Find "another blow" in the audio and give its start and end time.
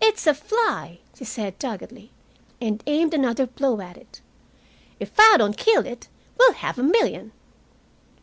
3.12-3.82